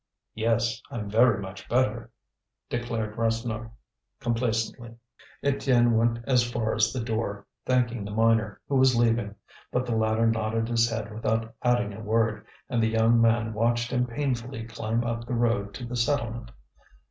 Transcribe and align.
"Yes, 0.33 0.81
I'm 0.89 1.11
very 1.11 1.39
much 1.39 1.69
better," 1.69 2.09
declared 2.71 3.15
Rasseneur, 3.17 3.69
complacently. 4.19 4.95
Étienne 5.43 5.91
went 5.95 6.25
as 6.27 6.43
far 6.43 6.73
as 6.73 6.91
the 6.91 7.03
door, 7.03 7.45
thanking 7.67 8.03
the 8.03 8.09
miner, 8.09 8.59
who 8.67 8.77
was 8.77 8.95
leaving; 8.95 9.35
but 9.71 9.85
the 9.85 9.93
latter 9.95 10.25
nodded 10.25 10.69
his 10.69 10.89
head 10.89 11.13
without 11.13 11.53
adding 11.61 11.93
a 11.93 12.01
word, 12.01 12.47
and 12.67 12.81
the 12.81 12.87
young 12.89 13.21
man 13.21 13.53
watched 13.53 13.91
him 13.91 14.07
painfully 14.07 14.63
climb 14.63 15.03
up 15.03 15.27
the 15.27 15.35
road 15.35 15.71
to 15.75 15.85
the 15.85 15.95
settlement. 15.95 16.49